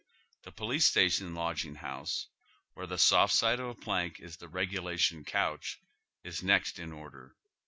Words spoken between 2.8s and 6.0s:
the soft side of a plank is the regu lation couch,